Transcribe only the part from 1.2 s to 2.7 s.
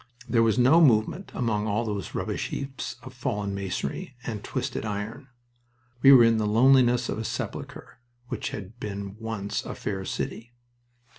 among all those rubbish